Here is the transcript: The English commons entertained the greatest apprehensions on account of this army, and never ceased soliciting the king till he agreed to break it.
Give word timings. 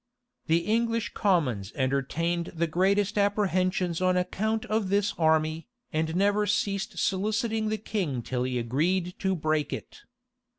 The 0.47 0.65
English 0.65 1.13
commons 1.13 1.71
entertained 1.75 2.47
the 2.55 2.65
greatest 2.65 3.19
apprehensions 3.19 4.01
on 4.01 4.17
account 4.17 4.65
of 4.65 4.89
this 4.89 5.13
army, 5.15 5.67
and 5.93 6.15
never 6.15 6.47
ceased 6.47 6.97
soliciting 6.97 7.69
the 7.69 7.77
king 7.77 8.23
till 8.23 8.41
he 8.41 8.57
agreed 8.57 9.13
to 9.19 9.35
break 9.35 9.71
it. 9.71 9.99